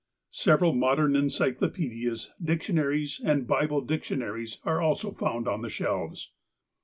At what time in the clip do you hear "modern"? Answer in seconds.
0.73-1.15